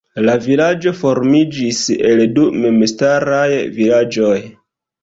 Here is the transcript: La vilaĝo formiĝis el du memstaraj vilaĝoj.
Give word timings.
La 0.27 0.33
vilaĝo 0.45 0.93
formiĝis 1.01 1.83
el 2.09 2.25
du 2.39 2.49
memstaraj 2.65 3.47
vilaĝoj. 3.79 4.37